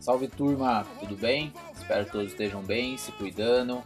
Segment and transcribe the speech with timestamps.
[0.00, 1.52] Salve turma, tudo bem?
[1.76, 3.82] Espero que todos estejam bem, se cuidando.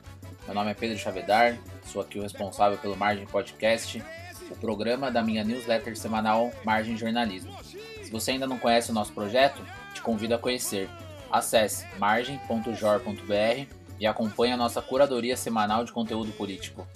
[0.47, 4.03] Meu nome é Pedro Chavedar, sou aqui o responsável pelo Margem Podcast,
[4.51, 7.57] o programa da minha newsletter semanal Margem Jornalismo.
[7.65, 9.63] Se você ainda não conhece o nosso projeto,
[9.95, 10.89] te convido a conhecer.
[11.31, 13.67] Acesse margem.jor.br
[13.99, 16.87] e acompanhe a nossa curadoria semanal de conteúdo político.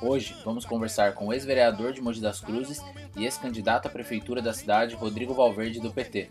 [0.00, 2.80] Hoje vamos conversar com o ex-vereador de Mogi das Cruzes
[3.16, 6.30] e ex-candidato à prefeitura da cidade, Rodrigo Valverde, do PT.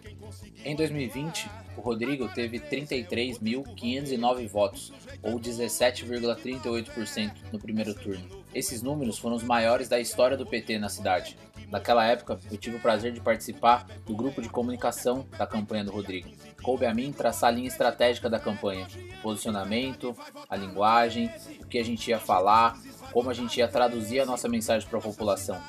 [0.63, 8.43] Em 2020, o Rodrigo teve 33.509 votos, ou 17,38% no primeiro turno.
[8.53, 11.37] Esses números foram os maiores da história do PT na cidade.
[11.71, 15.91] Naquela época, eu tive o prazer de participar do grupo de comunicação da campanha do
[15.91, 16.29] Rodrigo.
[16.61, 18.85] Coube a mim traçar a linha estratégica da campanha,
[19.23, 20.13] posicionamento,
[20.49, 22.77] a linguagem, o que a gente ia falar,
[23.13, 25.61] como a gente ia traduzir a nossa mensagem para a população.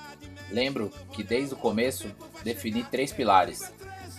[0.52, 2.08] Lembro que desde o começo
[2.44, 3.72] defini três pilares: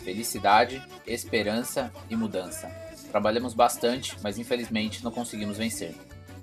[0.03, 2.67] felicidade, esperança e mudança.
[3.11, 5.95] Trabalhamos bastante, mas infelizmente não conseguimos vencer.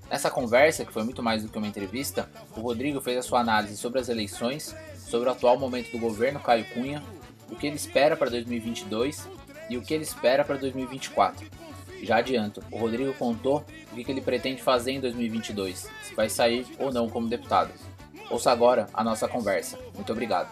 [0.09, 3.41] Nessa conversa, que foi muito mais do que uma entrevista, o Rodrigo fez a sua
[3.41, 7.03] análise sobre as eleições, sobre o atual momento do governo Caio Cunha,
[7.49, 9.29] o que ele espera para 2022
[9.69, 11.47] e o que ele espera para 2024.
[12.03, 16.67] Já adianto, o Rodrigo contou o que ele pretende fazer em 2022, se vai sair
[16.79, 17.73] ou não como deputado.
[18.31, 19.77] Ouça agora a nossa conversa.
[19.95, 20.49] Muito obrigado.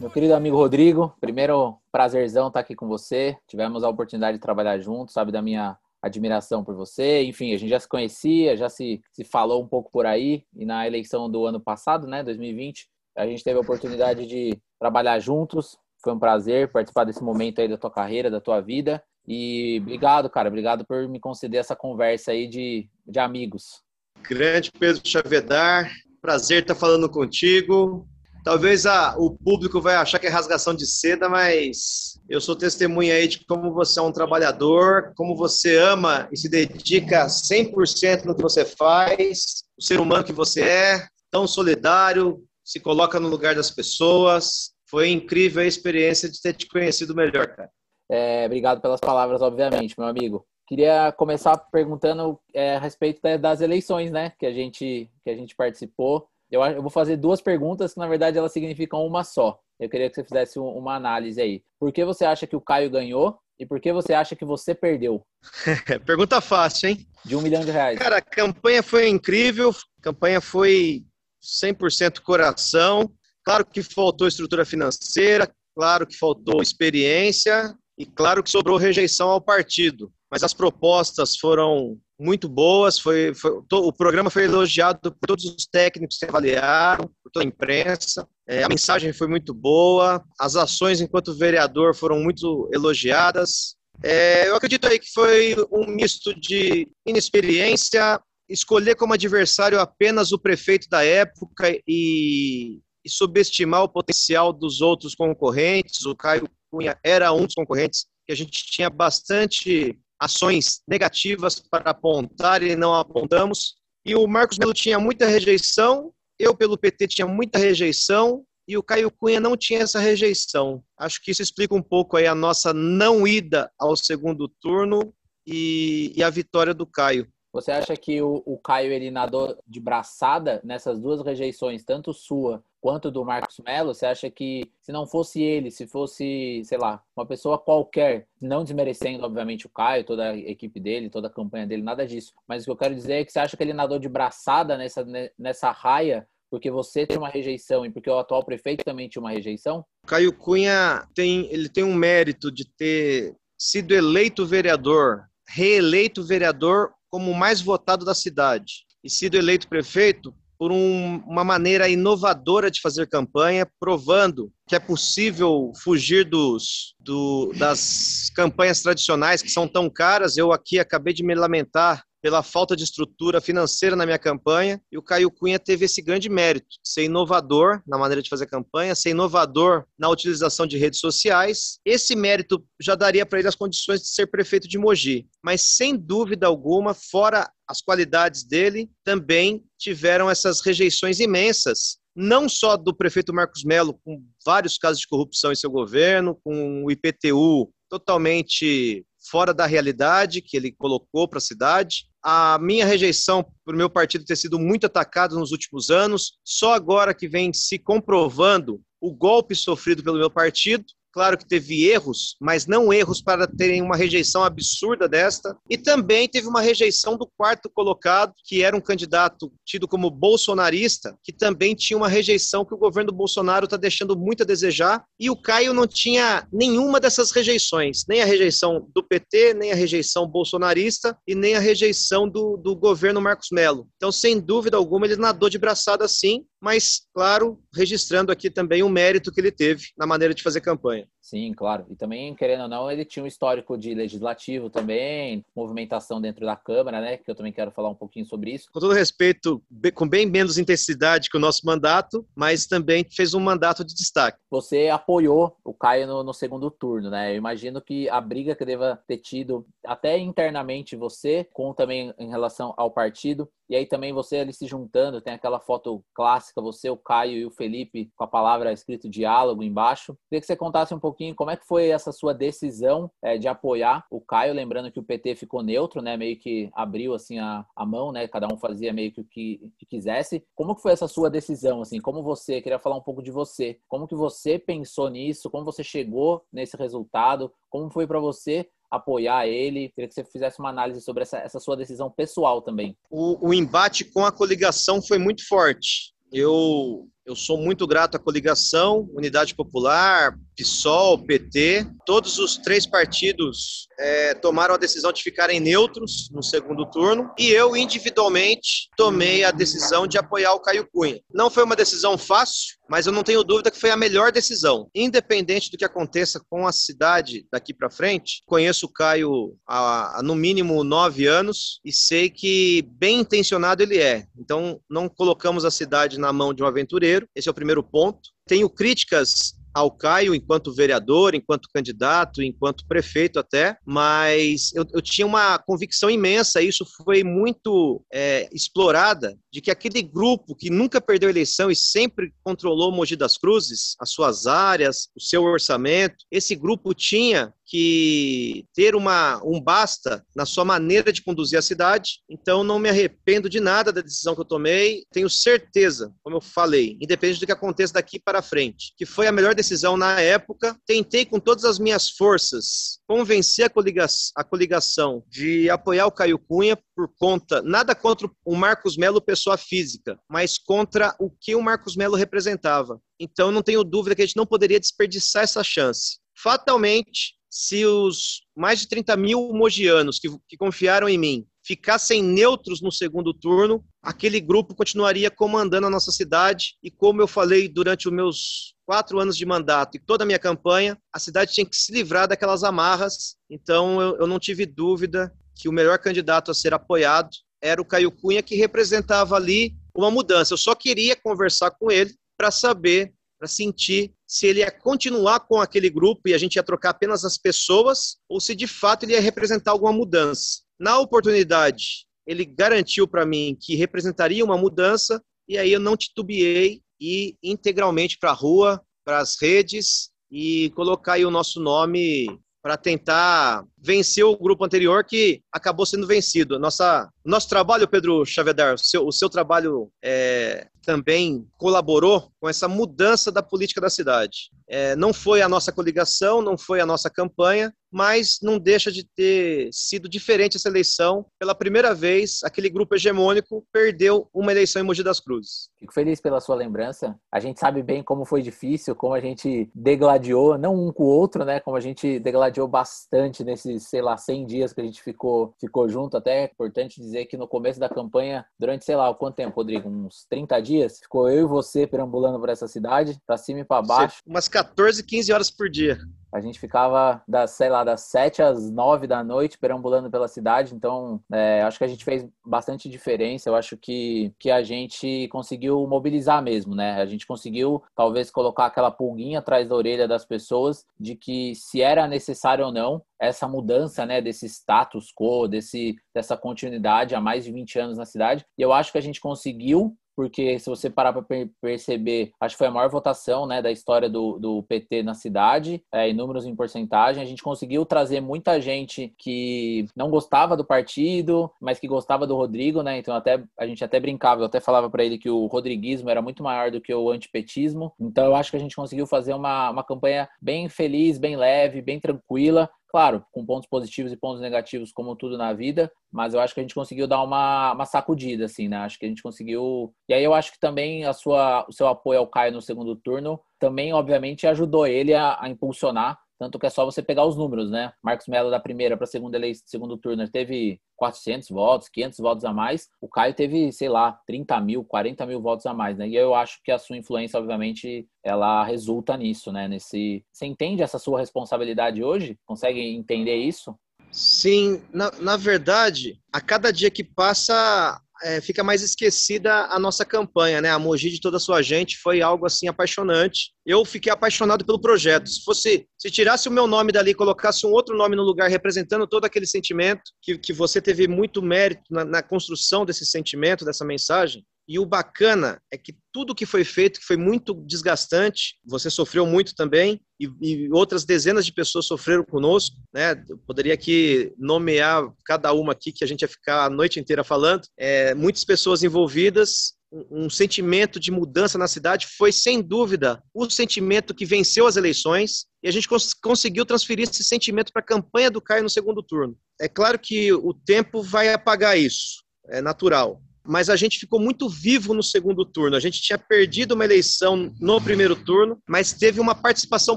[0.00, 3.36] Meu querido amigo Rodrigo, primeiro prazerzão estar aqui com você.
[3.46, 7.22] Tivemos a oportunidade de trabalhar juntos, sabe da minha admiração por você.
[7.24, 10.42] Enfim, a gente já se conhecia, já se, se falou um pouco por aí.
[10.54, 15.18] E na eleição do ano passado, né, 2020, a gente teve a oportunidade de trabalhar
[15.18, 15.78] juntos.
[16.02, 19.02] Foi um prazer participar desse momento aí da tua carreira, da tua vida.
[19.26, 20.48] E obrigado, cara.
[20.48, 23.82] Obrigado por me conceder essa conversa aí de, de amigos.
[24.22, 28.06] Grande Pedro Chavedar, prazer estar falando contigo.
[28.44, 33.14] Talvez a, o público vai achar que é rasgação de seda, mas eu sou testemunha
[33.14, 38.36] aí de como você é um trabalhador, como você ama e se dedica 100% no
[38.36, 43.54] que você faz, o ser humano que você é, tão solidário, se coloca no lugar
[43.54, 44.72] das pessoas.
[44.88, 47.70] Foi incrível a experiência de ter te conhecido melhor, cara.
[48.08, 50.46] É, obrigado pelas palavras, obviamente, meu amigo.
[50.66, 55.54] Queria começar perguntando é, a respeito das eleições, né, que a gente que a gente
[55.54, 56.28] participou.
[56.50, 59.60] Eu, eu vou fazer duas perguntas que na verdade elas significam uma só.
[59.78, 61.62] Eu queria que você fizesse uma análise aí.
[61.78, 64.74] Por que você acha que o Caio ganhou e por que você acha que você
[64.74, 65.22] perdeu?
[66.04, 67.06] Pergunta fácil, hein?
[67.24, 67.98] De um milhão de reais.
[67.98, 71.04] Cara, a campanha foi incrível, a campanha foi
[71.42, 73.10] 100% coração.
[73.44, 79.40] Claro que faltou estrutura financeira, claro que faltou experiência, e claro que sobrou rejeição ao
[79.40, 82.98] partido, mas as propostas foram muito boas.
[82.98, 87.44] Foi, foi to, o programa foi elogiado por todos os técnicos que avaliaram, por toda
[87.44, 88.26] a imprensa.
[88.46, 90.24] É, a mensagem foi muito boa.
[90.38, 93.76] As ações enquanto vereador foram muito elogiadas.
[94.02, 100.38] É, eu acredito aí que foi um misto de inexperiência, escolher como adversário apenas o
[100.38, 106.04] prefeito da época e, e subestimar o potencial dos outros concorrentes.
[106.04, 111.90] O Caio Cunha era um dos concorrentes que a gente tinha bastante ações negativas para
[111.90, 113.76] apontar e não apontamos.
[114.04, 118.82] E o Marcos Melo tinha muita rejeição, eu pelo PT tinha muita rejeição e o
[118.82, 120.82] Caio Cunha não tinha essa rejeição.
[120.98, 125.14] Acho que isso explica um pouco aí a nossa não ida ao segundo turno
[125.46, 127.28] e, e a vitória do Caio.
[127.56, 132.62] Você acha que o, o Caio ele nadou de braçada nessas duas rejeições, tanto sua
[132.82, 133.94] quanto do Marcos Melo?
[133.94, 138.62] Você acha que se não fosse ele, se fosse, sei lá, uma pessoa qualquer, não
[138.62, 142.34] desmerecendo, obviamente, o Caio, toda a equipe dele, toda a campanha dele, nada disso.
[142.46, 144.76] Mas o que eu quero dizer é que você acha que ele nadou de braçada
[144.76, 145.02] nessa,
[145.38, 149.32] nessa raia porque você tem uma rejeição e porque o atual prefeito também tinha uma
[149.32, 149.84] rejeição?
[150.06, 157.30] Caio Cunha tem, ele tem um mérito de ter sido eleito vereador, reeleito vereador como
[157.30, 162.78] o mais votado da cidade e sido eleito prefeito por um, uma maneira inovadora de
[162.78, 169.88] fazer campanha, provando que é possível fugir dos, do, das campanhas tradicionais que são tão
[169.88, 170.36] caras.
[170.36, 174.98] Eu aqui acabei de me lamentar pela falta de estrutura financeira na minha campanha, e
[174.98, 179.10] o Caio Cunha teve esse grande mérito, ser inovador na maneira de fazer campanha, ser
[179.10, 181.78] inovador na utilização de redes sociais.
[181.84, 185.96] Esse mérito já daria para ele as condições de ser prefeito de Mogi, mas sem
[185.96, 193.32] dúvida alguma, fora as qualidades dele, também tiveram essas rejeições imensas não só do prefeito
[193.32, 199.52] Marcos Melo, com vários casos de corrupção em seu governo, com o IPTU totalmente fora
[199.52, 202.06] da realidade que ele colocou para a cidade.
[202.22, 207.14] A minha rejeição por meu partido ter sido muito atacado nos últimos anos, só agora
[207.14, 210.84] que vem se comprovando o golpe sofrido pelo meu partido.
[211.16, 215.56] Claro que teve erros, mas não erros para terem uma rejeição absurda desta.
[215.66, 221.16] E também teve uma rejeição do quarto colocado, que era um candidato tido como bolsonarista,
[221.24, 225.06] que também tinha uma rejeição que o governo Bolsonaro está deixando muito a desejar.
[225.18, 229.74] E o Caio não tinha nenhuma dessas rejeições, nem a rejeição do PT, nem a
[229.74, 233.88] rejeição bolsonarista e nem a rejeição do, do governo Marcos Melo.
[233.96, 238.88] Então, sem dúvida alguma, ele nadou de braçada sim, mas, claro, registrando aqui também o
[238.88, 241.06] mérito que ele teve na maneira de fazer campanha.
[241.20, 241.86] Sim, claro.
[241.90, 246.54] E também, querendo ou não, ele tinha um histórico de legislativo também, movimentação dentro da
[246.54, 247.16] Câmara, né?
[247.16, 248.68] Que eu também quero falar um pouquinho sobre isso.
[248.72, 249.60] Com todo respeito,
[249.92, 254.38] com bem menos intensidade que o nosso mandato, mas também fez um mandato de destaque.
[254.48, 257.32] Você apoiou o Caio no, no segundo turno, né?
[257.32, 262.30] Eu imagino que a briga que deva ter tido, até internamente você, com também em
[262.30, 266.88] relação ao partido, e aí também você ali se juntando, tem aquela foto clássica, você,
[266.88, 270.16] o Caio e o Felipe, com a palavra escrito diálogo embaixo.
[270.28, 273.48] Queria que você contasse um pouquinho como é que foi essa sua decisão é, de
[273.48, 276.16] apoiar o Caio, lembrando que o PT ficou neutro, né?
[276.16, 278.28] Meio que abriu assim a, a mão, né?
[278.28, 280.44] Cada um fazia meio que o que, que quisesse.
[280.54, 282.00] Como que foi essa sua decisão, assim?
[282.00, 283.78] Como você, queria falar um pouco de você.
[283.88, 285.50] Como que você pensou nisso?
[285.50, 287.52] Como você chegou nesse resultado?
[287.68, 289.90] Como foi para você apoiar ele.
[289.90, 292.96] Queria que você fizesse uma análise sobre essa, essa sua decisão pessoal também.
[293.10, 296.12] O, o embate com a coligação foi muito forte.
[296.32, 301.86] Eu, eu sou muito grato à coligação, Unidade Popular, PSOL, PT.
[302.06, 307.48] Todos os três partidos é, tomaram a decisão de ficarem neutros no segundo turno e
[307.48, 311.20] eu, individualmente, tomei a decisão de apoiar o Caio Cunha.
[311.32, 314.88] Não foi uma decisão fácil, mas eu não tenho dúvida que foi a melhor decisão.
[314.94, 320.22] Independente do que aconteça com a cidade daqui para frente, conheço o Caio há, há,
[320.22, 324.26] no mínimo nove anos e sei que bem intencionado ele é.
[324.38, 328.30] Então, não colocamos a cidade na mão de um aventureiro, esse é o primeiro ponto.
[328.46, 335.26] Tenho críticas ao Caio enquanto vereador, enquanto candidato, enquanto prefeito até, mas eu, eu tinha
[335.26, 341.28] uma convicção imensa, isso foi muito é, explorada, de que aquele grupo que nunca perdeu
[341.28, 346.94] eleição e sempre controlou Mogi das Cruzes, as suas áreas, o seu orçamento, esse grupo
[346.94, 352.20] tinha que ter uma, um basta na sua maneira de conduzir a cidade.
[352.30, 355.04] Então, não me arrependo de nada da decisão que eu tomei.
[355.12, 359.32] Tenho certeza, como eu falei, independente do que aconteça daqui para frente, que foi a
[359.32, 360.78] melhor decisão na época.
[360.86, 366.38] Tentei, com todas as minhas forças, convencer a, coliga a coligação de apoiar o Caio
[366.38, 371.62] Cunha por conta, nada contra o Marcos Melo, pessoa física, mas contra o que o
[371.62, 373.00] Marcos Melo representava.
[373.18, 376.18] Então, não tenho dúvida que a gente não poderia desperdiçar essa chance.
[376.38, 382.80] Fatalmente, se os mais de 30 mil mogianos que, que confiaram em mim ficassem neutros
[382.80, 386.76] no segundo turno, aquele grupo continuaria comandando a nossa cidade.
[386.80, 390.38] E como eu falei durante os meus quatro anos de mandato e toda a minha
[390.38, 393.36] campanha, a cidade tinha que se livrar daquelas amarras.
[393.50, 397.84] Então eu, eu não tive dúvida que o melhor candidato a ser apoiado era o
[397.84, 400.54] Caio Cunha, que representava ali uma mudança.
[400.54, 405.60] Eu só queria conversar com ele para saber para sentir se ele ia continuar com
[405.60, 409.12] aquele grupo e a gente ia trocar apenas as pessoas ou se de fato ele
[409.12, 410.62] ia representar alguma mudança.
[410.78, 416.82] Na oportunidade, ele garantiu para mim que representaria uma mudança e aí eu não titubeei
[417.00, 422.26] e integralmente para a rua, para as redes e colocar aí o nosso nome
[422.62, 426.58] para tentar vencer o grupo anterior que acabou sendo vencido.
[426.58, 432.66] Nossa, nosso trabalho, Pedro Chavedar, o seu, o seu trabalho é, também colaborou com essa
[432.68, 434.50] mudança da política da cidade.
[434.68, 439.04] É, não foi a nossa coligação, não foi a nossa campanha, mas não deixa de
[439.04, 441.24] ter sido diferente essa eleição.
[441.38, 445.70] Pela primeira vez, aquele grupo hegemônico perdeu uma eleição em Mogi das Cruzes.
[445.78, 447.16] Fico feliz pela sua lembrança.
[447.32, 451.06] A gente sabe bem como foi difícil, como a gente degladiou, não um com o
[451.06, 451.60] outro, né?
[451.60, 453.42] Como a gente degladiou bastante
[453.76, 456.16] nesses, sei lá, 100 dias que a gente ficou, ficou junto.
[456.16, 459.88] Até é importante dizer que no começo da campanha, durante, sei lá, quanto tempo, Rodrigo?
[459.88, 463.82] Uns 30 dias, ficou eu e você perambulando por essa cidade, para cima e para
[463.82, 464.22] baixo.
[464.26, 465.98] Umas 14, 15 horas por dia.
[466.32, 470.74] A gente ficava das, sei lá, das 7 às 9 da noite perambulando pela cidade,
[470.74, 473.48] então é, acho que a gente fez bastante diferença.
[473.48, 477.00] Eu acho que, que a gente conseguiu mobilizar mesmo, né?
[477.00, 481.80] A gente conseguiu talvez colocar aquela pulguinha atrás da orelha das pessoas de que se
[481.80, 487.44] era necessário ou não essa mudança, né, desse status quo, desse, dessa continuidade há mais
[487.44, 488.44] de 20 anos na cidade.
[488.58, 492.58] E eu acho que a gente conseguiu porque se você parar para perceber, acho que
[492.58, 496.46] foi a maior votação né, da história do, do PT na cidade, é, em números
[496.46, 497.22] em porcentagem.
[497.22, 502.34] A gente conseguiu trazer muita gente que não gostava do partido, mas que gostava do
[502.34, 502.98] Rodrigo, né?
[502.98, 506.22] Então até a gente até brincava, eu até falava para ele que o rodriguismo era
[506.22, 507.92] muito maior do que o antipetismo.
[508.00, 511.82] Então eu acho que a gente conseguiu fazer uma, uma campanha bem feliz, bem leve,
[511.82, 516.40] bem tranquila, claro, com pontos positivos e pontos negativos, como tudo na vida, mas eu
[516.40, 518.78] acho que a gente conseguiu dar uma, uma sacudida, assim, né?
[518.78, 519.92] Acho que a gente conseguiu.
[520.08, 522.96] E aí eu acho que também a sua, o seu apoio ao Caio no segundo
[522.96, 527.36] turno também, obviamente, ajudou ele a, a impulsionar tanto que é só você pegar os
[527.36, 527.92] números, né?
[528.02, 532.52] Marcos Melo da primeira para segunda eleição, segundo turno teve 400 votos, 500 votos a
[532.52, 532.88] mais.
[533.00, 536.08] O Caio teve, sei lá, 30 mil, 40 mil votos a mais, né?
[536.08, 539.68] E eu acho que a sua influência, obviamente, ela resulta nisso, né?
[539.68, 542.38] Nesse, você entende essa sua responsabilidade hoje?
[542.44, 543.74] Consegue entender isso?
[544.10, 550.04] Sim, na, na verdade, a cada dia que passa, é, fica mais esquecida a nossa
[550.04, 550.70] campanha, né?
[550.70, 553.52] A Mogi de toda a sua gente foi algo assim apaixonante.
[553.64, 555.28] Eu fiquei apaixonado pelo projeto.
[555.28, 559.06] Se fosse, se tirasse o meu nome dali colocasse um outro nome no lugar representando
[559.06, 563.84] todo aquele sentimento, que, que você teve muito mérito na, na construção desse sentimento, dessa
[563.84, 568.90] mensagem, e o bacana é que tudo que foi feito, que foi muito desgastante, você
[568.90, 573.22] sofreu muito também, e, e, outras dezenas de pessoas sofreram conosco, né?
[573.28, 577.22] Eu poderia aqui nomear cada uma aqui que a gente ia ficar a noite inteira
[577.22, 577.62] falando.
[577.78, 579.74] É, muitas pessoas envolvidas,
[580.10, 585.46] um, sentimento de mudança na cidade foi sem dúvida o sentimento que venceu as eleições
[585.62, 589.02] e a gente cons conseguiu transferir esse sentimento para a campanha do Caio no segundo
[589.02, 589.38] turno.
[589.60, 594.48] É claro que o tempo vai apagar isso, é natural mas a gente ficou muito
[594.48, 595.76] vivo no segundo turno.
[595.76, 599.96] A gente tinha perdido uma eleição no primeiro turno, mas teve uma participação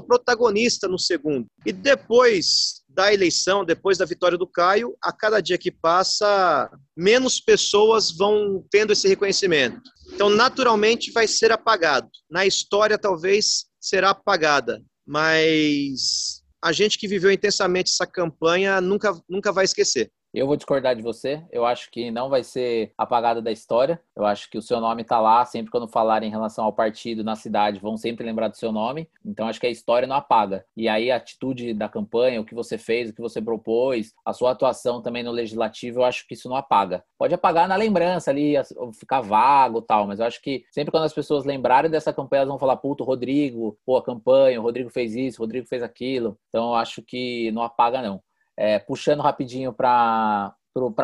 [0.00, 1.46] protagonista no segundo.
[1.64, 7.40] E depois da eleição, depois da vitória do Caio, a cada dia que passa, menos
[7.40, 9.80] pessoas vão tendo esse reconhecimento.
[10.12, 12.08] Então, naturalmente, vai ser apagado.
[12.30, 19.52] Na história, talvez será apagada, mas a gente que viveu intensamente essa campanha nunca, nunca
[19.52, 20.10] vai esquecer.
[20.32, 21.42] Eu vou discordar de você.
[21.50, 24.00] Eu acho que não vai ser apagado da história.
[24.14, 25.44] Eu acho que o seu nome está lá.
[25.44, 29.08] Sempre quando falarem em relação ao partido na cidade, vão sempre lembrar do seu nome.
[29.24, 30.64] Então acho que a história não apaga.
[30.76, 34.32] E aí a atitude da campanha, o que você fez, o que você propôs, a
[34.32, 37.04] sua atuação também no legislativo, eu acho que isso não apaga.
[37.18, 38.54] Pode apagar na lembrança ali,
[38.94, 42.50] ficar vago tal, mas eu acho que sempre quando as pessoas lembrarem dessa campanha, elas
[42.50, 46.38] vão falar: puto, Rodrigo, pô, a campanha, o Rodrigo fez isso, o Rodrigo fez aquilo.
[46.48, 48.22] Então eu acho que não apaga, não.
[48.60, 50.54] É, puxando rapidinho para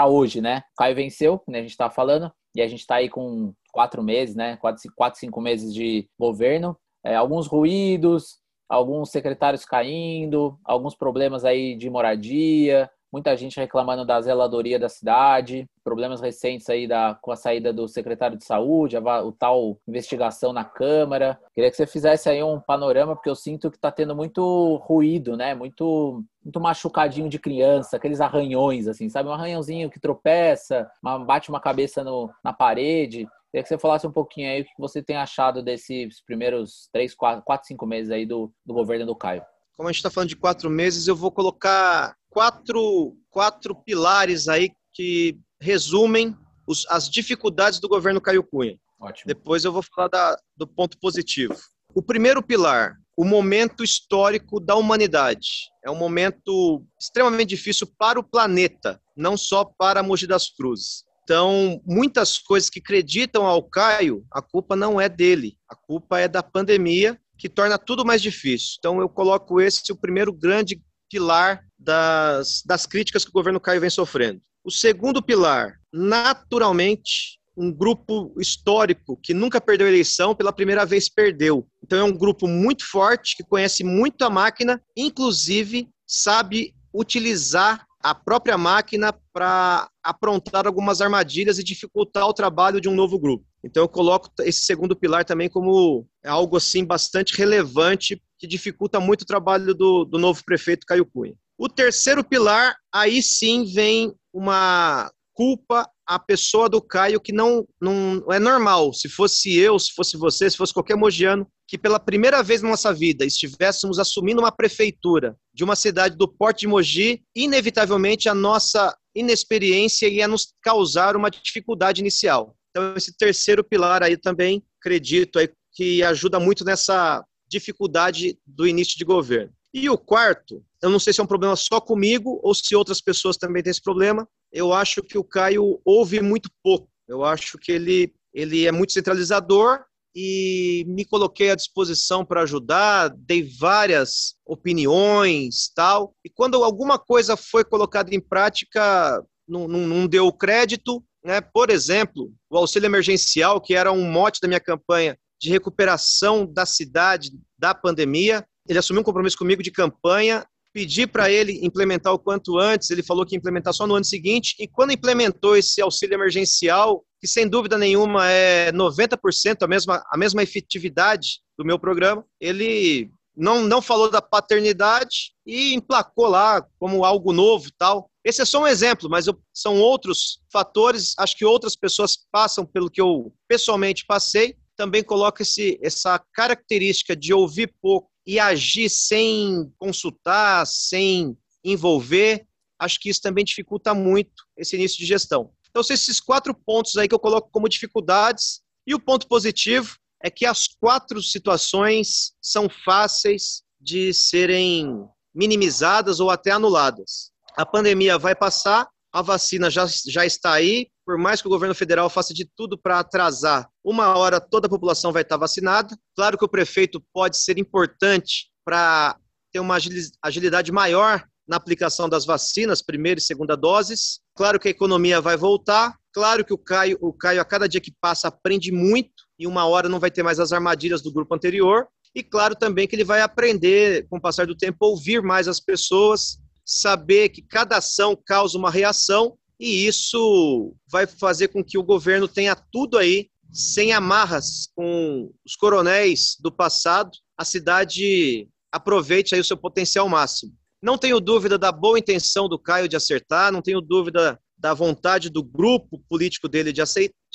[0.06, 0.58] hoje, né?
[0.74, 4.02] O Caio venceu, como a gente estava falando, e a gente está aí com quatro
[4.02, 4.58] meses, né?
[4.58, 6.76] Quatro, quatro cinco meses de governo.
[7.02, 14.20] É, alguns ruídos, alguns secretários caindo, alguns problemas aí de moradia, muita gente reclamando da
[14.20, 19.22] zeladoria da cidade, problemas recentes aí da, com a saída do secretário de saúde, a,
[19.22, 21.38] o tal investigação na Câmara.
[21.54, 25.36] Queria que você fizesse aí um panorama, porque eu sinto que está tendo muito ruído,
[25.36, 25.54] né?
[25.54, 29.28] Muito, muito machucadinho de criança, aqueles arranhões, assim, sabe?
[29.28, 30.88] Um arranhãozinho que tropeça,
[31.26, 33.26] bate uma cabeça no, na parede.
[33.50, 37.16] Queria que você falasse um pouquinho aí o que você tem achado desses primeiros três,
[37.16, 39.42] quatro, quatro cinco meses aí do, do governo do Caio.
[39.76, 44.70] Como a gente está falando de quatro meses, eu vou colocar quatro, quatro pilares aí
[44.92, 46.32] que resumem
[46.66, 48.78] os, as dificuldades do governo Caio Cunha.
[49.00, 49.26] Ótimo.
[49.26, 51.56] Depois eu vou falar da, do ponto positivo.
[51.92, 55.70] O primeiro pilar, o momento histórico da humanidade.
[55.84, 61.04] É um momento extremamente difícil para o planeta, não só para Mogi das Cruzes.
[61.24, 66.28] Então, muitas coisas que acreditam ao Caio, a culpa não é dele, a culpa é
[66.28, 68.76] da pandemia, que torna tudo mais difícil.
[68.78, 70.80] Então, eu coloco esse o primeiro grande
[71.10, 74.40] pilar das, das críticas que o governo Caio vem sofrendo.
[74.64, 81.66] O segundo pilar, naturalmente, um grupo histórico que nunca perdeu eleição, pela primeira vez perdeu.
[81.82, 88.14] Então é um grupo muito forte, que conhece muito a máquina, inclusive sabe utilizar a
[88.14, 93.44] própria máquina para aprontar algumas armadilhas e dificultar o trabalho de um novo grupo.
[93.64, 99.22] Então eu coloco esse segundo pilar também como algo assim bastante relevante que dificulta muito
[99.22, 101.34] o trabalho do, do novo prefeito Caio Cunha.
[101.58, 108.24] O terceiro pilar, aí sim vem uma culpa à pessoa do Caio que não, não
[108.30, 108.92] é normal.
[108.92, 112.70] Se fosse eu, se fosse você, se fosse qualquer mogiano, que pela primeira vez na
[112.70, 118.34] nossa vida estivéssemos assumindo uma prefeitura de uma cidade do porte de Mogi, inevitavelmente a
[118.34, 122.54] nossa inexperiência ia nos causar uma dificuldade inicial.
[122.70, 128.96] Então, esse terceiro pilar aí também, acredito, aí, que ajuda muito nessa dificuldade do início
[128.96, 129.52] de governo.
[129.72, 133.00] E o quarto, eu não sei se é um problema só comigo ou se outras
[133.00, 134.26] pessoas também têm esse problema.
[134.52, 136.88] Eu acho que o Caio ouve muito pouco.
[137.08, 139.82] Eu acho que ele ele é muito centralizador
[140.14, 146.14] e me coloquei à disposição para ajudar, dei várias opiniões, tal.
[146.22, 151.40] E quando alguma coisa foi colocada em prática, não, não, não deu crédito, né?
[151.40, 156.64] Por exemplo, o auxílio emergencial, que era um mote da minha campanha de recuperação da
[156.64, 162.18] cidade da pandemia, ele assumiu um compromisso comigo de campanha pedi para ele implementar o
[162.18, 165.80] quanto antes, ele falou que ia implementar só no ano seguinte, e quando implementou esse
[165.80, 171.78] auxílio emergencial, que sem dúvida nenhuma é 90% a mesma, a mesma efetividade do meu
[171.78, 178.10] programa, ele não, não falou da paternidade e emplacou lá como algo novo tal.
[178.22, 182.66] Esse é só um exemplo, mas eu, são outros fatores, acho que outras pessoas passam
[182.66, 185.42] pelo que eu pessoalmente passei, também coloca
[185.80, 192.46] essa característica de ouvir pouco e agir sem consultar, sem envolver,
[192.78, 195.52] acho que isso também dificulta muito esse início de gestão.
[195.70, 198.60] Então, são esses quatro pontos aí que eu coloco como dificuldades.
[198.86, 206.30] E o ponto positivo é que as quatro situações são fáceis de serem minimizadas ou
[206.30, 207.30] até anuladas.
[207.56, 211.74] A pandemia vai passar, a vacina já, já está aí, por mais que o governo
[211.74, 215.96] federal faça de tudo para atrasar, uma hora toda a população vai estar vacinada.
[216.14, 219.16] Claro que o prefeito pode ser importante para
[219.50, 219.78] ter uma
[220.22, 224.20] agilidade maior na aplicação das vacinas, primeira e segunda doses.
[224.36, 225.96] Claro que a economia vai voltar.
[226.12, 229.64] Claro que o Caio, o Caio, a cada dia que passa, aprende muito e uma
[229.64, 231.88] hora não vai ter mais as armadilhas do grupo anterior.
[232.14, 235.58] E claro também que ele vai aprender, com o passar do tempo, ouvir mais as
[235.58, 241.82] pessoas, saber que cada ação causa uma reação e isso vai fazer com que o
[241.82, 249.40] governo tenha tudo aí, sem amarras com os coronéis do passado, a cidade aproveite aí
[249.40, 250.52] o seu potencial máximo.
[250.82, 255.30] Não tenho dúvida da boa intenção do Caio de acertar, não tenho dúvida da vontade
[255.30, 256.82] do grupo político dele de,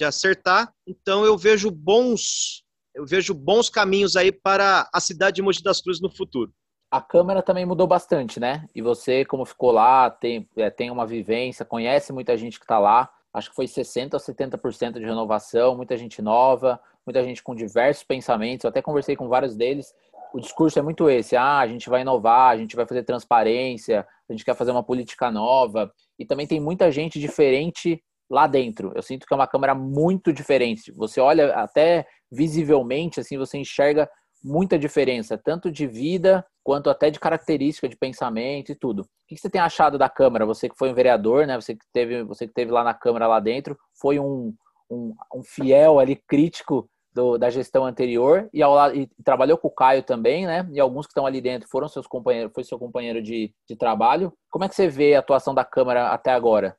[0.05, 0.71] acertar.
[0.85, 5.79] Então eu vejo bons eu vejo bons caminhos aí para a cidade de Mogi das
[5.79, 6.53] Cruzes no futuro
[6.91, 8.67] a câmera também mudou bastante, né?
[8.75, 12.77] E você, como ficou lá, tem, é, tem uma vivência, conhece muita gente que está
[12.77, 13.09] lá.
[13.33, 18.03] Acho que foi 60% ou 70% de renovação, muita gente nova, muita gente com diversos
[18.03, 18.65] pensamentos.
[18.65, 19.95] Eu até conversei com vários deles.
[20.33, 24.05] O discurso é muito esse: ah, a gente vai inovar, a gente vai fazer transparência,
[24.29, 25.93] a gente quer fazer uma política nova.
[26.19, 28.91] E também tem muita gente diferente lá dentro.
[28.93, 30.91] Eu sinto que é uma câmera muito diferente.
[30.91, 34.09] Você olha até visivelmente, assim, você enxerga
[34.43, 39.01] muita diferença, tanto de vida quanto até de característica de pensamento e tudo.
[39.01, 40.45] O que você tem achado da Câmara?
[40.45, 41.59] Você que foi um vereador, né?
[41.59, 44.53] Você que teve, você que teve lá na Câmara lá dentro, foi um,
[44.89, 49.73] um, um fiel ali crítico do, da gestão anterior e, ao, e trabalhou com o
[49.73, 50.67] Caio também, né?
[50.71, 54.33] E alguns que estão ali dentro foram seus companheiros, foi seu companheiro de, de trabalho.
[54.49, 56.75] Como é que você vê a atuação da Câmara até agora?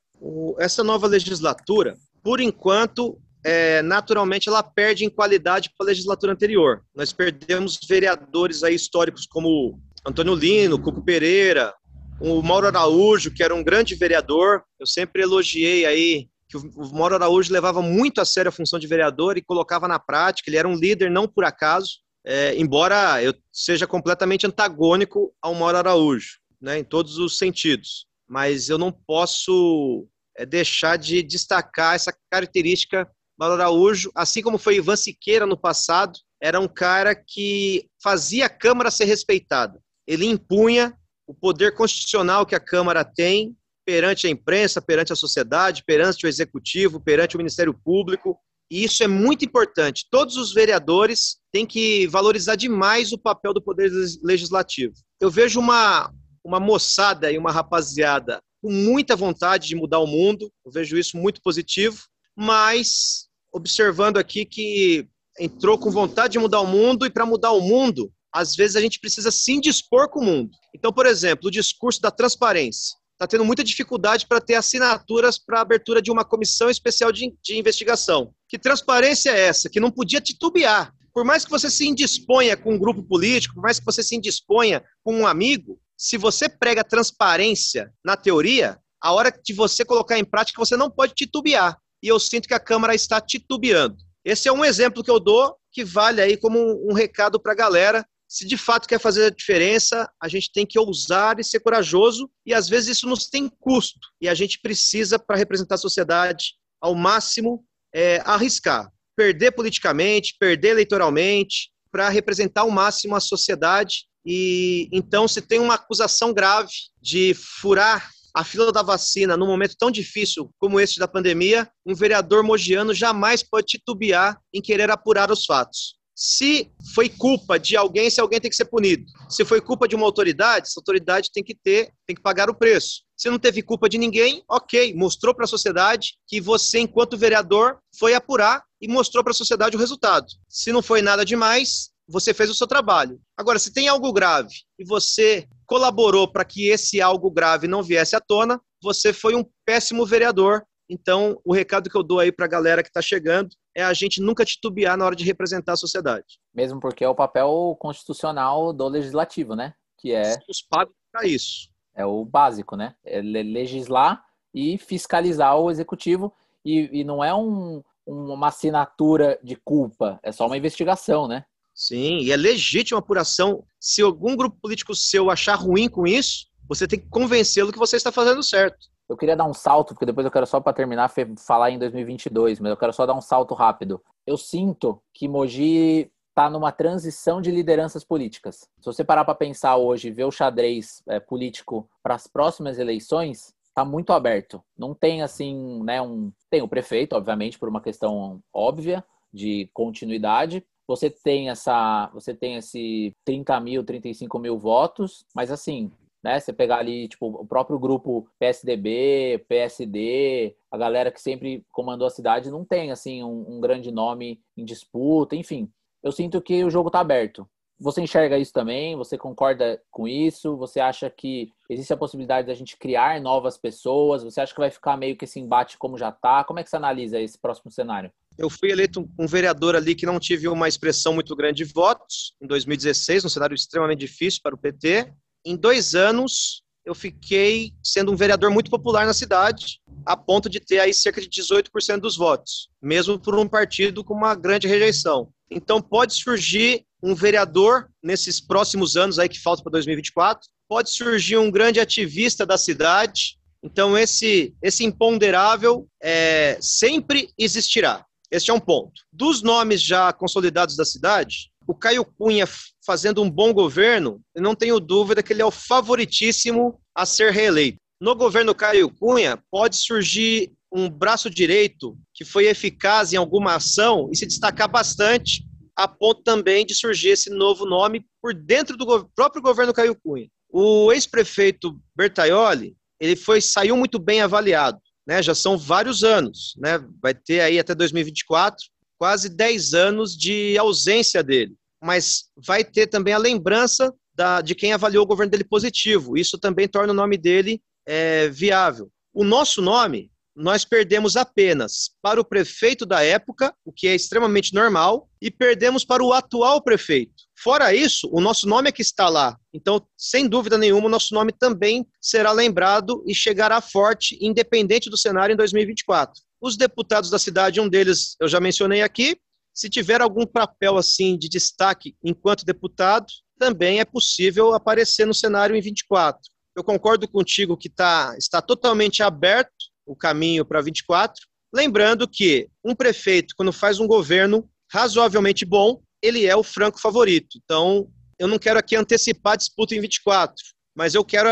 [0.59, 6.83] Essa nova legislatura, por enquanto, é, naturalmente ela perde em qualidade para a legislatura anterior.
[6.95, 11.75] Nós perdemos vereadores aí históricos como Antônio Lino, Cuco Pereira,
[12.21, 14.63] o Mauro Araújo, que era um grande vereador.
[14.79, 18.87] Eu sempre elogiei aí que o Mauro Araújo levava muito a sério a função de
[18.87, 20.49] vereador e colocava na prática.
[20.49, 25.79] Ele era um líder não por acaso, é, embora eu seja completamente antagônico ao Mauro
[25.79, 28.07] Araújo, né, em todos os sentidos.
[28.29, 33.11] Mas eu não posso é, deixar de destacar essa característica
[33.43, 38.49] Mauro Araújo, assim como foi Ivan Siqueira no passado, era um cara que fazia a
[38.49, 39.81] Câmara ser respeitada.
[40.07, 45.83] Ele impunha o poder constitucional que a Câmara tem perante a imprensa, perante a sociedade,
[45.85, 48.39] perante o executivo, perante o Ministério Público.
[48.71, 50.07] E isso é muito importante.
[50.09, 53.91] Todos os vereadores têm que valorizar demais o papel do poder
[54.23, 54.95] legislativo.
[55.21, 60.49] Eu vejo uma, uma moçada e uma rapaziada com muita vontade de mudar o mundo,
[60.65, 62.05] eu vejo isso muito positivo,
[62.37, 65.07] mas observando aqui que
[65.39, 68.81] entrou com vontade de mudar o mundo e para mudar o mundo, às vezes a
[68.81, 70.51] gente precisa se indispor com o mundo.
[70.75, 75.59] Então, por exemplo, o discurso da transparência está tendo muita dificuldade para ter assinaturas para
[75.59, 78.35] a abertura de uma comissão especial de, de investigação.
[78.49, 79.69] Que transparência é essa?
[79.69, 80.93] Que não podia titubear.
[81.15, 84.17] Por mais que você se indisponha com um grupo político, por mais que você se
[84.17, 90.19] indisponha com um amigo, se você prega transparência na teoria, a hora de você colocar
[90.19, 93.97] em prática, você não pode titubear e eu sinto que a Câmara está titubeando.
[94.25, 97.57] Esse é um exemplo que eu dou que vale aí como um, recado para a
[97.57, 98.07] galera.
[98.29, 102.31] Se de fato quer fazer a diferença, a gente tem que ousar e ser corajoso,
[102.47, 106.55] e às vezes isso nos tem custo, e a gente precisa, para representar a sociedade,
[106.81, 108.91] ao máximo, é, arriscar.
[109.17, 114.07] Perder politicamente, perder eleitoralmente, para representar ao máximo a sociedade.
[114.25, 119.77] E então, se tem uma acusação grave de furar a fila da vacina num momento
[119.79, 125.31] tão difícil como este da pandemia, um vereador mogiano jamais pode titubear em querer apurar
[125.31, 125.97] os fatos.
[126.15, 129.05] Se foi culpa de alguém, se alguém tem que ser punido.
[129.29, 132.55] Se foi culpa de uma autoridade, essa autoridade tem que ter, tem que pagar o
[132.55, 133.03] preço.
[133.17, 137.79] Se não teve culpa de ninguém, ok, mostrou para a sociedade que você, enquanto vereador,
[137.99, 140.27] foi apurar e mostrou para a sociedade o resultado.
[140.49, 143.21] Se não foi nada demais, você fez o seu trabalho.
[143.37, 148.15] Agora, se tem algo grave e você colaborou para que esse algo grave não viesse
[148.15, 150.63] à tona, você foi um péssimo vereador.
[150.87, 153.95] Então, o recado que eu dou aí para a galera que está chegando é a
[153.95, 156.39] gente nunca titubear na hora de representar a sociedade.
[156.55, 159.73] Mesmo porque é o papel constitucional do legislativo, né?
[159.97, 160.37] Que é.
[160.47, 161.71] Os pagos para isso.
[161.95, 162.95] É o básico, né?
[163.03, 166.35] É legislar e fiscalizar o executivo.
[166.63, 171.47] E, e não é um, uma assinatura de culpa, é só uma investigação, né?
[171.75, 173.65] Sim, e é legítima apuração.
[173.81, 177.97] Se algum grupo político seu achar ruim com isso, você tem que convencê-lo que você
[177.97, 178.93] está fazendo certo.
[179.09, 181.13] Eu queria dar um salto, porque depois eu quero só para terminar
[181.45, 184.03] falar em 2022, mas eu quero só dar um salto rápido.
[184.27, 188.61] Eu sinto que Mogi está numa transição de lideranças políticas.
[188.81, 193.55] Se você parar para pensar hoje, ver o xadrez é, político para as próximas eleições,
[193.63, 194.63] está muito aberto.
[194.77, 200.65] Não tem assim, né, um tem o prefeito, obviamente, por uma questão óbvia de continuidade,
[200.93, 205.91] você tem essa, você tem esse 30 mil, 35 mil votos, mas assim,
[206.23, 206.39] né?
[206.39, 212.11] Você pegar ali, tipo, o próprio grupo PSDB, PSD, a galera que sempre comandou a
[212.11, 215.71] cidade não tem, assim, um, um grande nome em disputa, enfim.
[216.03, 217.49] Eu sinto que o jogo está aberto.
[217.81, 218.95] Você enxerga isso também?
[218.97, 220.57] Você concorda com isso?
[220.59, 224.23] Você acha que existe a possibilidade da gente criar novas pessoas?
[224.23, 226.45] Você acha que vai ficar meio que esse embate como já está?
[226.45, 228.13] Como é que você analisa esse próximo cenário?
[228.39, 232.35] Eu fui eleito um vereador ali que não tive uma expressão muito grande de votos,
[232.43, 235.13] em 2016, um cenário extremamente difícil para o PT.
[235.45, 240.59] Em dois anos, eu fiquei sendo um vereador muito popular na cidade, a ponto de
[240.59, 245.31] ter aí cerca de 18% dos votos, mesmo por um partido com uma grande rejeição.
[245.51, 251.37] Então, pode surgir um vereador nesses próximos anos aí que falta para 2024, pode surgir
[251.37, 253.39] um grande ativista da cidade.
[253.63, 258.05] Então, esse, esse imponderável é, sempre existirá.
[258.33, 259.03] Este é um ponto.
[259.13, 262.49] Dos nomes já consolidados da cidade, o Caio Cunha
[262.85, 267.31] fazendo um bom governo, eu não tenho dúvida que ele é o favoritíssimo a ser
[267.31, 267.77] reeleito.
[268.01, 274.09] No governo Caio Cunha, pode surgir um braço direito que foi eficaz em alguma ação
[274.11, 275.45] e se destacar bastante,
[275.77, 280.27] a ponto também de surgir esse novo nome por dentro do próprio governo Caio Cunha.
[280.49, 286.79] O ex-prefeito Bertaioli, ele foi saiu muito bem avaliado né, já são vários anos, né,
[287.03, 288.57] vai ter aí até 2024
[288.99, 294.73] quase 10 anos de ausência dele, mas vai ter também a lembrança da, de quem
[294.73, 298.91] avaliou o governo dele positivo, isso também torna o nome dele é, viável.
[299.13, 304.55] O nosso nome, nós perdemos apenas para o prefeito da época, o que é extremamente
[304.55, 307.22] normal, e perdemos para o atual prefeito.
[307.43, 309.37] Fora isso, o nosso nome é que está lá.
[309.53, 314.97] Então, sem dúvida nenhuma, o nosso nome também será lembrado e chegará forte, independente do
[314.97, 316.23] cenário em 2024.
[316.41, 319.17] Os deputados da cidade, um deles eu já mencionei aqui,
[319.53, 325.57] se tiver algum papel assim de destaque enquanto deputado, também é possível aparecer no cenário
[325.57, 326.21] em 24.
[326.55, 329.51] Eu concordo contigo que tá, está totalmente aberto
[329.85, 331.21] o caminho para 24,
[331.53, 337.39] lembrando que um prefeito, quando faz um governo razoavelmente bom, ele é o franco favorito.
[337.43, 337.89] Então,
[338.19, 340.35] eu não quero aqui antecipar a disputa em 24,
[340.75, 341.29] mas eu quero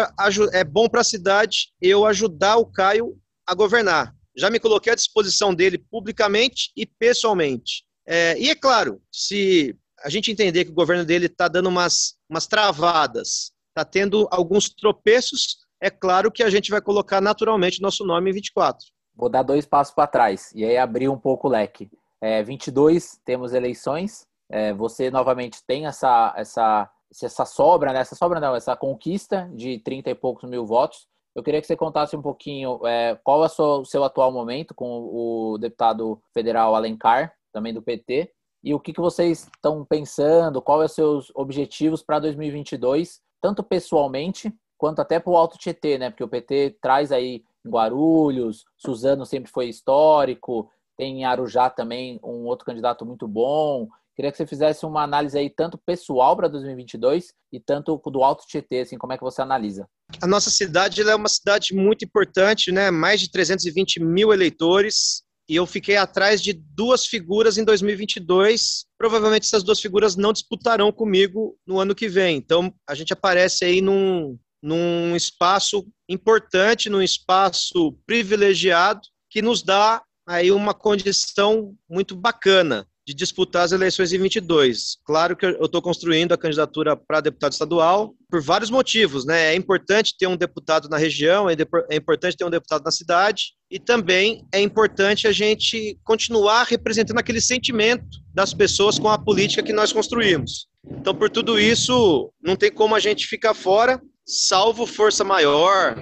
[0.52, 4.14] é bom para a cidade eu ajudar o Caio a governar.
[4.36, 7.84] Já me coloquei à disposição dele publicamente e pessoalmente.
[8.06, 12.14] É, e é claro, se a gente entender que o governo dele está dando umas,
[12.28, 18.04] umas travadas, está tendo alguns tropeços, é claro que a gente vai colocar naturalmente nosso
[18.04, 18.86] nome em 24.
[19.14, 21.90] Vou dar dois passos para trás e aí abrir um pouco o leque.
[22.20, 26.90] É, 22 temos eleições, é, você novamente tem essa, essa,
[27.22, 28.00] essa sobra, né?
[28.00, 31.06] essa sobra não, essa conquista de 30 e poucos mil votos.
[31.34, 35.08] Eu queria que você contasse um pouquinho é, qual é o seu atual momento com
[35.12, 38.32] o deputado federal Alencar, também do PT,
[38.62, 43.62] e o que, que vocês estão pensando, quais são os seus objetivos para 2022, tanto
[43.62, 46.10] pessoalmente quanto até para o Alto Tietê, né?
[46.10, 52.44] Porque o PT traz aí Guarulhos, Suzano sempre foi histórico, tem em Arujá também um
[52.46, 53.88] outro candidato muito bom.
[54.20, 58.44] Queria que você fizesse uma análise aí tanto pessoal para 2022 e tanto do Alto
[58.46, 59.88] Tietê, assim, como é que você analisa?
[60.20, 62.90] A nossa cidade é uma cidade muito importante, né?
[62.90, 65.22] Mais de 320 mil eleitores.
[65.48, 68.84] E eu fiquei atrás de duas figuras em 2022.
[68.98, 72.36] Provavelmente essas duas figuras não disputarão comigo no ano que vem.
[72.36, 80.02] Então a gente aparece aí num, num espaço importante, num espaço privilegiado, que nos dá
[80.28, 84.98] aí uma condição muito bacana de disputar as eleições em 22.
[85.04, 89.52] Claro que eu estou construindo a candidatura para deputado estadual por vários motivos, né?
[89.52, 91.56] É importante ter um deputado na região, é,
[91.90, 97.18] é importante ter um deputado na cidade e também é importante a gente continuar representando
[97.18, 100.68] aquele sentimento das pessoas com a política que nós construímos.
[100.88, 105.96] Então, por tudo isso, não tem como a gente ficar fora, salvo força maior,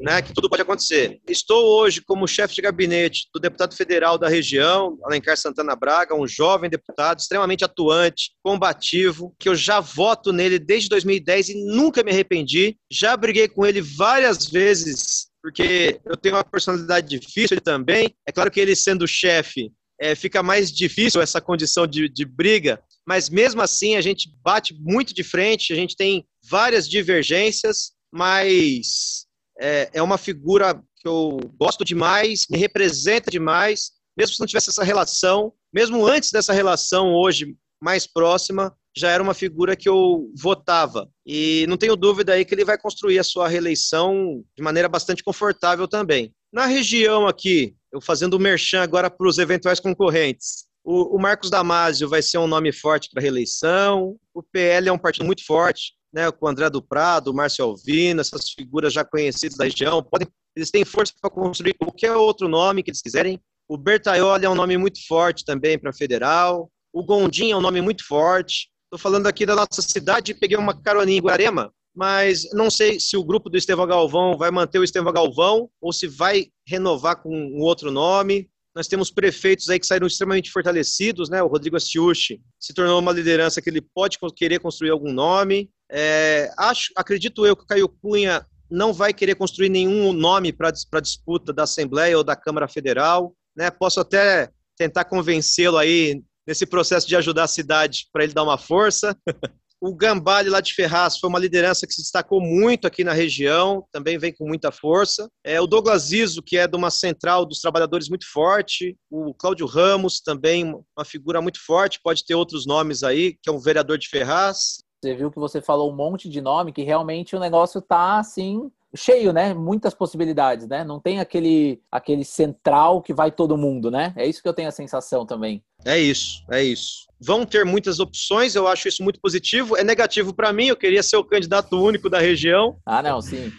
[0.00, 1.20] né, que tudo pode acontecer.
[1.28, 6.26] Estou hoje como chefe de gabinete do deputado federal da região, Alencar Santana Braga, um
[6.26, 12.10] jovem deputado extremamente atuante, combativo, que eu já voto nele desde 2010 e nunca me
[12.10, 12.76] arrependi.
[12.90, 18.14] Já briguei com ele várias vezes, porque eu tenho uma personalidade difícil ele também.
[18.26, 22.82] É claro que ele sendo chefe, é, fica mais difícil essa condição de, de briga,
[23.06, 29.26] mas mesmo assim a gente bate muito de frente, a gente tem várias divergências, mas
[29.60, 34.70] é, é uma figura que eu gosto demais, me representa demais, mesmo se não tivesse
[34.70, 40.30] essa relação, mesmo antes dessa relação hoje mais próxima, já era uma figura que eu
[40.36, 41.08] votava.
[41.24, 45.22] E não tenho dúvida aí que ele vai construir a sua reeleição de maneira bastante
[45.22, 46.34] confortável também.
[46.52, 51.50] Na região aqui, eu fazendo o merchan agora para os eventuais concorrentes, o, o Marcos
[51.50, 55.94] Damasio vai ser um nome forte para reeleição, o PL é um partido muito forte,
[56.12, 60.02] né, com o André do Prado, o Márcio Alvino, essas figuras já conhecidas da região,
[60.02, 63.40] podem, eles têm força para construir qualquer outro nome que eles quiserem.
[63.68, 66.68] O Bertaioli é um nome muito forte também para federal.
[66.92, 68.68] O Gondim é um nome muito forte.
[68.86, 73.16] Estou falando aqui da nossa cidade, peguei uma caroninha em Guarema, mas não sei se
[73.16, 77.30] o grupo do Estevão Galvão vai manter o Estevão Galvão ou se vai renovar com
[77.32, 78.50] um outro nome.
[78.80, 81.42] Nós temos prefeitos aí que saíram extremamente fortalecidos, né?
[81.42, 85.68] O Rodrigo Astiuchi se tornou uma liderança que ele pode querer construir algum nome.
[85.92, 90.70] É, acho, acredito eu que o Caio Cunha não vai querer construir nenhum nome para
[90.98, 93.34] disputa da Assembleia ou da Câmara Federal.
[93.54, 93.70] Né?
[93.70, 98.56] Posso até tentar convencê-lo aí nesse processo de ajudar a cidade para ele dar uma
[98.56, 99.14] força.
[99.80, 103.86] o Gambale lá de Ferraz foi uma liderança que se destacou muito aqui na região,
[103.90, 105.28] também vem com muita força.
[105.42, 108.96] É, o Douglas Iso, que é de uma central dos trabalhadores muito forte.
[109.10, 110.64] O Cláudio Ramos, também
[110.96, 114.78] uma figura muito forte, pode ter outros nomes aí, que é um vereador de Ferraz.
[115.02, 118.70] Você viu que você falou um monte de nome, que realmente o negócio tá assim
[118.94, 119.54] cheio, né?
[119.54, 120.84] Muitas possibilidades, né?
[120.84, 124.12] Não tem aquele aquele central que vai todo mundo, né?
[124.16, 125.62] É isso que eu tenho a sensação também.
[125.84, 127.06] É isso, é isso.
[127.20, 129.76] Vão ter muitas opções, eu acho isso muito positivo.
[129.76, 132.76] É negativo para mim, eu queria ser o candidato único da região.
[132.84, 133.52] Ah, não, sim.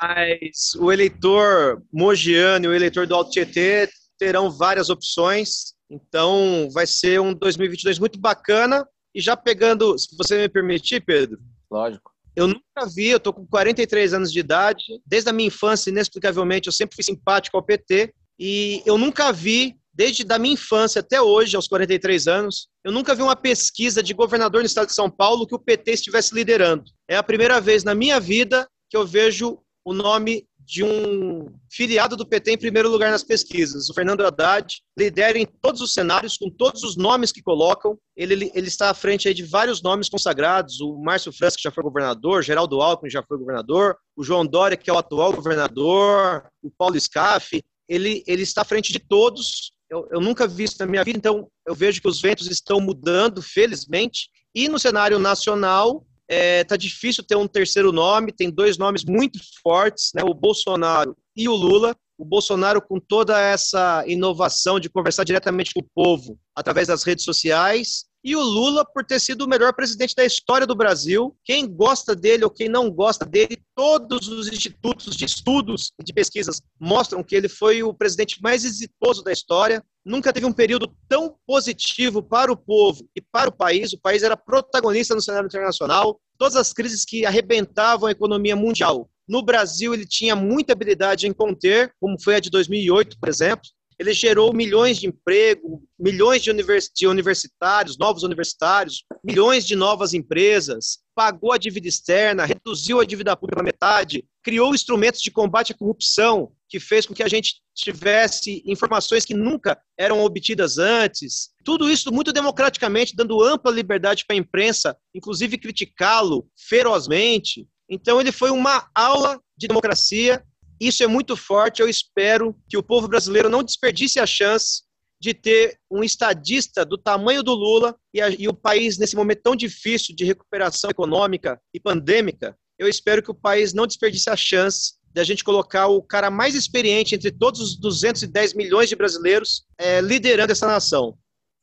[0.00, 5.74] Mas o eleitor mogiano e o eleitor do Alto Tietê terão várias opções.
[5.90, 11.38] Então, vai ser um 2022 muito bacana e já pegando, se você me permitir, Pedro.
[11.70, 12.12] Lógico.
[12.38, 16.68] Eu nunca vi, eu tô com 43 anos de idade, desde a minha infância, inexplicavelmente,
[16.68, 21.20] eu sempre fui simpático ao PT, e eu nunca vi, desde da minha infância até
[21.20, 25.10] hoje, aos 43 anos, eu nunca vi uma pesquisa de governador no estado de São
[25.10, 26.84] Paulo que o PT estivesse liderando.
[27.10, 32.14] É a primeira vez na minha vida que eu vejo o nome de um filiado
[32.14, 33.88] do PT em primeiro lugar nas pesquisas.
[33.88, 37.98] O Fernando Haddad lidera em todos os cenários, com todos os nomes que colocam.
[38.14, 40.78] Ele, ele está à frente de vários nomes consagrados.
[40.82, 44.76] O Márcio França, que já foi governador, Geraldo Alckmin já foi governador, o João Dória,
[44.76, 47.64] que é o atual governador, o Paulo Scaff.
[47.88, 49.72] Ele, ele está à frente de todos.
[49.88, 52.78] Eu, eu nunca vi isso na minha vida, então eu vejo que os ventos estão
[52.78, 54.28] mudando, felizmente.
[54.54, 59.40] E no cenário nacional, é, tá difícil ter um terceiro nome, tem dois nomes muito
[59.62, 61.96] fortes, né, o Bolsonaro e o Lula.
[62.20, 67.24] O Bolsonaro, com toda essa inovação de conversar diretamente com o povo através das redes
[67.24, 71.36] sociais, e o Lula por ter sido o melhor presidente da história do Brasil.
[71.44, 76.12] Quem gosta dele ou quem não gosta dele, todos os institutos de estudos e de
[76.12, 79.84] pesquisas mostram que ele foi o presidente mais exitoso da história.
[80.04, 83.92] Nunca teve um período tão positivo para o povo e para o país.
[83.92, 86.20] O país era protagonista no cenário internacional.
[86.36, 89.08] Todas as crises que arrebentavam a economia mundial.
[89.28, 93.68] No Brasil, ele tinha muita habilidade em conter, como foi a de 2008, por exemplo
[93.98, 100.14] ele gerou milhões de emprego, milhões de, univers, de universitários, novos universitários, milhões de novas
[100.14, 105.72] empresas, pagou a dívida externa, reduziu a dívida pública pela metade, criou instrumentos de combate
[105.72, 111.50] à corrupção, que fez com que a gente tivesse informações que nunca eram obtidas antes.
[111.64, 117.66] Tudo isso muito democraticamente, dando ampla liberdade para a imprensa, inclusive criticá-lo ferozmente.
[117.90, 120.44] Então, ele foi uma aula de democracia
[120.80, 121.80] isso é muito forte.
[121.80, 124.82] Eu espero que o povo brasileiro não desperdice a chance
[125.20, 129.42] de ter um estadista do tamanho do Lula e, a, e, o país, nesse momento
[129.42, 134.36] tão difícil de recuperação econômica e pandêmica, eu espero que o país não desperdice a
[134.36, 138.94] chance de a gente colocar o cara mais experiente entre todos os 210 milhões de
[138.94, 141.18] brasileiros é, liderando essa nação.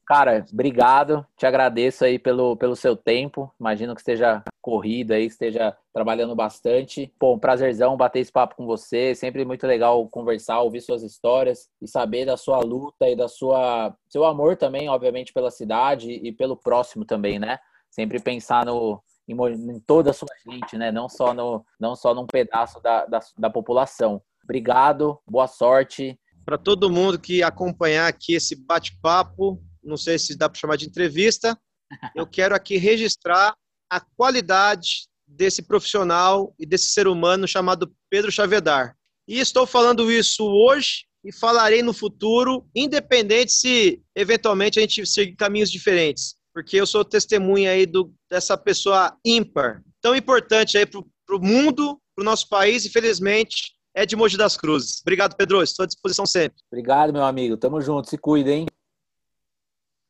[0.06, 1.26] Cara, obrigado.
[1.36, 3.52] Te agradeço aí pelo, pelo seu tempo.
[3.60, 7.12] Imagino que esteja corrido aí, esteja trabalhando bastante.
[7.22, 9.16] Um prazerzão bater esse papo com você.
[9.16, 13.96] Sempre muito legal conversar, ouvir suas histórias e saber da sua luta e da sua
[14.08, 17.58] seu amor também, obviamente, pela cidade e pelo próximo também, né?
[17.90, 20.92] Sempre pensar no, em, em toda a sua gente, né?
[20.92, 24.22] Não só, no, não só num pedaço da, da, da população.
[24.44, 26.20] Obrigado, boa sorte.
[26.46, 30.86] Para todo mundo que acompanhar aqui esse bate-papo, não sei se dá para chamar de
[30.86, 31.58] entrevista,
[32.16, 33.56] eu quero aqui registrar
[33.90, 38.96] a qualidade desse profissional e desse ser humano chamado Pedro Chavedar.
[39.28, 45.36] E estou falando isso hoje e falarei no futuro, independente se eventualmente a gente seguir
[45.36, 51.02] caminhos diferentes, porque eu sou testemunha aí do, dessa pessoa ímpar, tão importante aí para
[51.02, 55.02] o mundo, para o nosso país, infelizmente, é de Mogi das Cruzes.
[55.02, 55.64] Obrigado, Pedro.
[55.64, 56.58] Estou à disposição sempre.
[56.72, 57.58] Obrigado, meu amigo.
[57.58, 58.10] Tamo junto.
[58.10, 58.66] Se cuida, hein?